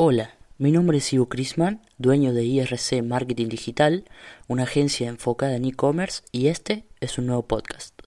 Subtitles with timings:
[0.00, 4.04] Hola, mi nombre es Ivo Crisman, dueño de IRC Marketing Digital,
[4.46, 7.98] una agencia enfocada en e-commerce y este es un nuevo podcast.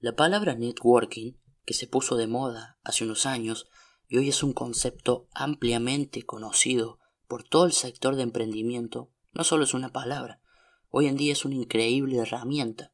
[0.00, 1.32] La palabra networking,
[1.64, 3.70] que se puso de moda hace unos años
[4.06, 9.64] y hoy es un concepto ampliamente conocido por todo el sector de emprendimiento no solo
[9.64, 10.40] es una palabra,
[10.90, 12.92] hoy en día es una increíble herramienta.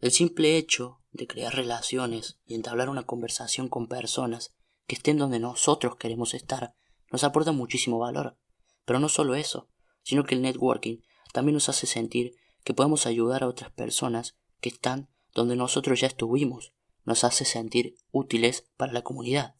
[0.00, 4.54] El simple hecho de crear relaciones y entablar una conversación con personas
[4.86, 6.74] que estén donde nosotros queremos estar
[7.10, 8.38] nos aporta muchísimo valor.
[8.84, 9.68] Pero no solo eso,
[10.02, 10.98] sino que el networking
[11.32, 16.06] también nos hace sentir que podemos ayudar a otras personas que están donde nosotros ya
[16.06, 16.72] estuvimos,
[17.04, 19.54] nos hace sentir útiles para la comunidad.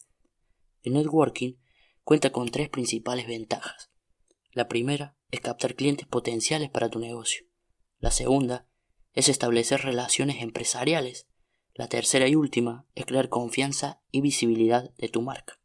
[0.83, 1.55] El networking
[2.03, 3.88] cuenta con tres principales ventajas.
[4.59, 7.45] La primera es captar clientes potenciales para tu negocio.
[7.99, 8.67] La segunda
[9.13, 11.29] es establecer relaciones empresariales.
[11.73, 15.61] La tercera y última es crear confianza y visibilidad de tu marca.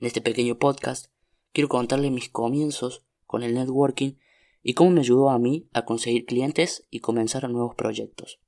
[0.00, 1.06] En este pequeño podcast
[1.54, 4.18] quiero contarle mis comienzos con el networking
[4.62, 8.38] y cómo me ayudó a mí a conseguir clientes y comenzar nuevos proyectos.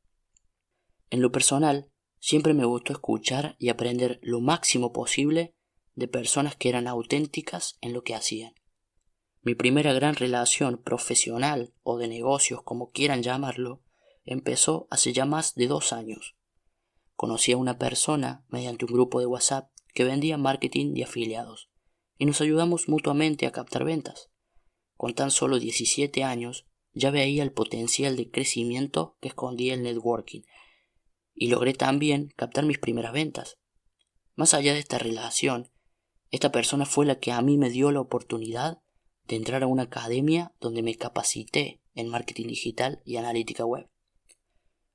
[1.08, 5.54] En lo personal, siempre me gustó escuchar y aprender lo máximo posible
[5.94, 8.52] de personas que eran auténticas en lo que hacían.
[9.44, 13.82] Mi primera gran relación profesional o de negocios, como quieran llamarlo,
[14.24, 16.34] empezó hace ya más de dos años.
[17.14, 21.68] Conocí a una persona mediante un grupo de WhatsApp que vendía marketing de afiliados
[22.16, 24.30] y nos ayudamos mutuamente a captar ventas.
[24.96, 30.40] Con tan solo 17 años ya veía el potencial de crecimiento que escondía el networking
[31.34, 33.58] y logré también captar mis primeras ventas.
[34.36, 35.70] Más allá de esta relación,
[36.30, 38.80] esta persona fue la que a mí me dio la oportunidad
[39.27, 43.89] de entrar a una academia donde me capacité en marketing digital y analítica web.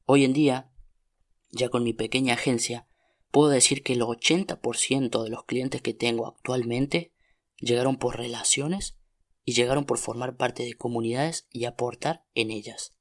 [0.05, 0.71] Hoy en día,
[1.51, 2.87] ya con mi pequeña agencia,
[3.31, 7.13] puedo decir que el 80% de los clientes que tengo actualmente
[7.57, 8.97] llegaron por relaciones
[9.43, 12.95] y llegaron por formar parte de comunidades y aportar en ellas.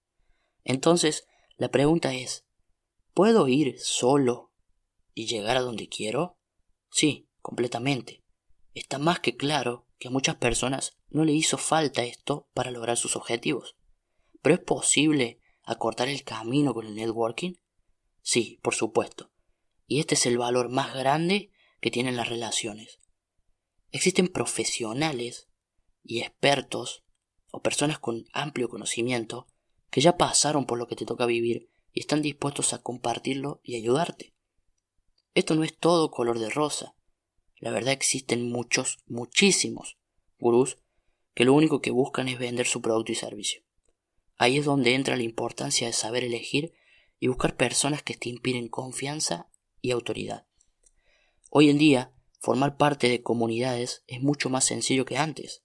[0.65, 2.47] Entonces, la pregunta es,
[3.13, 4.53] ¿puedo ir solo
[5.13, 6.39] y llegar a donde quiero?
[6.91, 8.23] Sí, completamente.
[8.75, 12.97] Está más que claro que a muchas personas no le hizo falta esto para lograr
[12.97, 13.77] sus objetivos.
[14.43, 17.55] ¿Pero es posible acortar el camino con el networking?
[18.23, 19.33] Sí, por supuesto.
[19.87, 21.51] Y este es el valor más grande
[21.81, 22.99] que tienen las relaciones.
[23.91, 25.49] Existen profesionales
[26.03, 27.05] y expertos
[27.51, 29.47] o personas con amplio conocimiento
[29.91, 33.77] que ya pasaron por lo que te toca vivir y están dispuestos a compartirlo y
[33.77, 34.35] ayudarte.
[35.35, 36.95] Esto no es todo color de rosa.
[37.61, 39.99] La verdad existen muchos, muchísimos
[40.39, 40.79] gurús
[41.35, 43.63] que lo único que buscan es vender su producto y servicio.
[44.37, 46.73] Ahí es donde entra la importancia de saber elegir
[47.19, 49.49] y buscar personas que te inspiren confianza
[49.81, 50.47] y autoridad.
[51.51, 55.65] Hoy en día, formar parte de comunidades es mucho más sencillo que antes.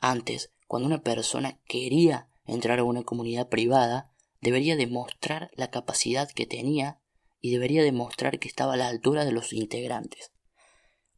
[0.00, 6.46] Antes, cuando una persona quería entrar a una comunidad privada, debería demostrar la capacidad que
[6.46, 7.00] tenía
[7.40, 10.32] y debería demostrar que estaba a la altura de los integrantes.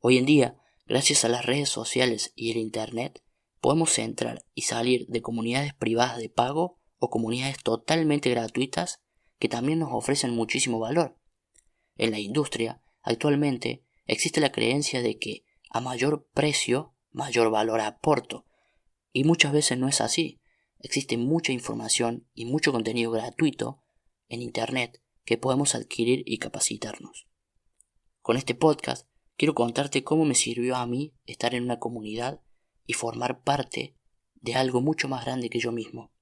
[0.01, 3.25] Hoy en día, gracias a las redes sociales y el Internet,
[3.61, 9.01] podemos entrar y salir de comunidades privadas de pago o comunidades totalmente gratuitas
[9.41, 11.19] que también nos ofrecen muchísimo valor.
[11.97, 18.47] En la industria, actualmente, existe la creencia de que a mayor precio, mayor valor aporto.
[19.13, 20.41] Y muchas veces no es así.
[20.79, 23.83] Existe mucha información y mucho contenido gratuito
[24.29, 27.27] en Internet que podemos adquirir y capacitarnos.
[28.21, 32.43] Con este podcast quiero contarte cómo me sirvió a mí estar en una comunidad
[32.87, 33.97] y formar parte
[34.35, 36.13] de algo mucho más grande que yo mismo.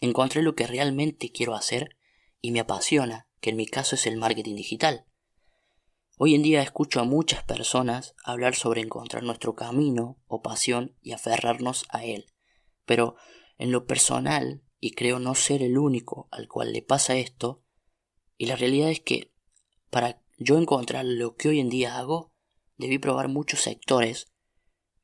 [0.00, 1.98] Encontré lo que realmente quiero hacer
[2.40, 5.06] y me apasiona, que en mi caso es el marketing digital.
[6.16, 11.12] Hoy en día escucho a muchas personas hablar sobre encontrar nuestro camino o pasión y
[11.12, 12.32] aferrarnos a él,
[12.86, 13.16] pero
[13.58, 17.62] en lo personal, y creo no ser el único al cual le pasa esto,
[18.38, 19.34] y la realidad es que
[19.90, 22.32] para yo encontrar lo que hoy en día hago,
[22.76, 24.30] debí probar muchos sectores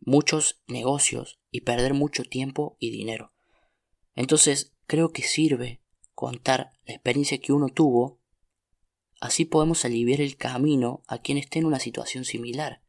[0.01, 3.35] muchos negocios y perder mucho tiempo y dinero.
[4.15, 5.83] Entonces creo que sirve
[6.15, 8.21] contar la experiencia que uno tuvo,
[9.21, 12.83] así podemos aliviar el camino a quien esté en una situación similar.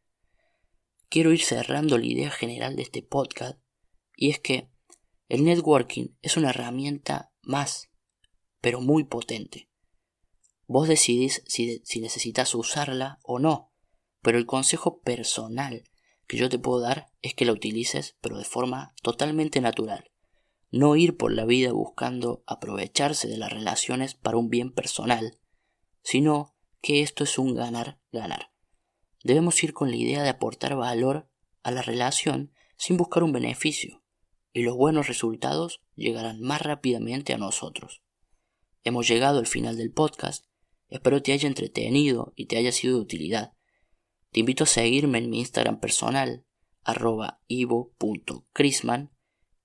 [1.09, 3.59] Quiero ir cerrando la idea general de este podcast,
[4.15, 4.69] y es que
[5.29, 7.89] el networking es una herramienta más,
[8.61, 9.66] pero muy potente.
[10.67, 13.71] Vos decidís si, si necesitas usarla o no,
[14.21, 15.83] pero el consejo personal
[16.27, 20.11] que yo te puedo dar es que la utilices, pero de forma totalmente natural.
[20.69, 25.39] No ir por la vida buscando aprovecharse de las relaciones para un bien personal,
[26.03, 28.51] sino que esto es un ganar-ganar.
[29.23, 31.29] Debemos ir con la idea de aportar valor
[31.63, 34.03] a la relación sin buscar un beneficio,
[34.53, 38.01] y los buenos resultados llegarán más rápidamente a nosotros.
[38.83, 40.45] Hemos llegado al final del podcast,
[40.89, 43.53] espero te haya entretenido y te haya sido de utilidad.
[44.31, 46.45] Te invito a seguirme en mi Instagram personal,
[46.83, 49.11] arroba ivo.crisman,